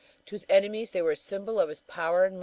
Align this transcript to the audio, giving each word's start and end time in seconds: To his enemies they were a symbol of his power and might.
To 0.25 0.31
his 0.33 0.47
enemies 0.49 0.89
they 0.93 1.03
were 1.03 1.11
a 1.11 1.15
symbol 1.15 1.59
of 1.59 1.69
his 1.69 1.81
power 1.81 2.25
and 2.25 2.37
might. 2.37 2.39